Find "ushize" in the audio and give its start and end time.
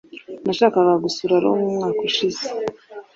2.09-2.43